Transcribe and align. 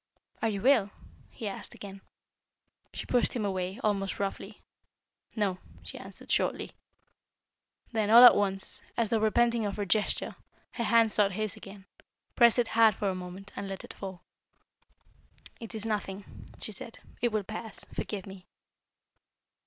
"Are 0.41 0.49
you 0.49 0.65
ill?" 0.65 0.89
he 1.29 1.47
asked 1.47 1.75
again. 1.75 2.01
She 2.91 3.05
pushed 3.05 3.33
him 3.35 3.45
away, 3.45 3.79
almost 3.83 4.17
roughly. 4.19 4.63
"No," 5.35 5.59
she 5.83 5.99
answered 5.99 6.31
shortly. 6.31 6.71
Then, 7.91 8.09
all 8.09 8.23
at 8.23 8.35
once, 8.35 8.81
as 8.97 9.09
though 9.11 9.19
repenting 9.19 9.63
of 9.63 9.75
her 9.77 9.85
gesture, 9.85 10.37
her 10.71 10.85
hand 10.85 11.11
sought 11.11 11.33
his 11.33 11.55
again, 11.55 11.85
pressed 12.35 12.57
it 12.57 12.69
hard 12.69 12.95
for 12.95 13.09
a 13.11 13.13
moment, 13.13 13.51
and 13.55 13.67
let 13.67 13.83
it 13.83 13.93
fall. 13.93 14.23
"It 15.59 15.75
is 15.75 15.85
nothing," 15.85 16.47
she 16.59 16.71
said. 16.71 16.97
"It 17.21 17.31
will 17.31 17.43
pass. 17.43 17.85
Forgive 17.93 18.25
me." 18.25 18.47